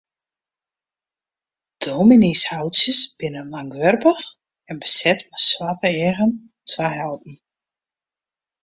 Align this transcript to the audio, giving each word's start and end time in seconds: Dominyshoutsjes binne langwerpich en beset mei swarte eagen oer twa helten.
Dominyshoutsjes 1.85 3.01
binne 3.17 3.43
langwerpich 3.53 4.27
en 4.69 4.75
beset 4.81 5.19
mei 5.29 5.45
swarte 5.49 5.89
eagen 6.03 6.31
oer 6.39 6.43
twa 6.71 6.87
helten. 6.97 7.35